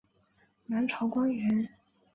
[0.65, 1.69] 南朝官员。